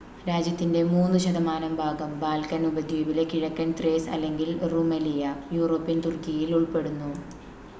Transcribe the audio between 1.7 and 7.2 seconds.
ഭാഗം ബാൽക്കൻ ഉപദ്വീപിലെ കിഴക്കൻ ത്രേസ് അല്ലെങ്കിൽ റുമെലിയ യൂറോപ്യൻ തുർക്കിയിൽ ഉൾപ്പെടുന്നു